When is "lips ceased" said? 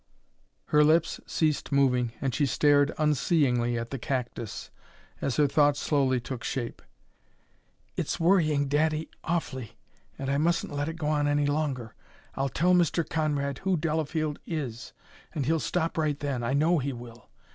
0.83-1.71